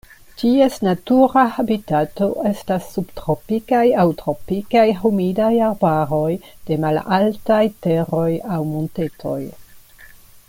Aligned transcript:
Ties 0.41 0.77
natura 0.85 1.41
habitato 1.57 2.29
estas 2.51 2.87
subtropikaj 2.95 3.83
aŭ 4.05 4.07
tropikaj 4.23 4.85
humidaj 5.03 5.51
arbaroj 5.69 6.33
de 6.71 6.79
malaltaj 6.87 7.63
teroj 7.87 8.27
aŭ 8.57 8.63
montetoj. 8.75 9.39